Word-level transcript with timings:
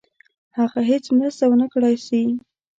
هغه 0.57 0.79
هیڅ 0.91 1.05
مرسته 1.17 1.43
ونه 1.47 1.67
کړای 1.73 1.95
سي. 2.07 2.21